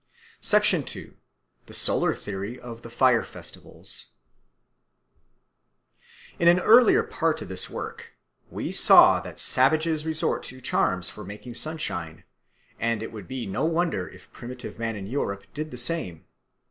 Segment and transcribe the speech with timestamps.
[0.41, 1.13] 2.
[1.67, 4.13] The Solar Theory of the Fire festivals
[6.39, 8.13] IN AN EARLIER part of this work
[8.49, 12.23] we saw that savages resort to charms for making sunshine,
[12.79, 16.25] and it would be no wonder if primitive man in Europe did the same.